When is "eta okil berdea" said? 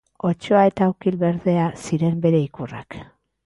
0.69-1.67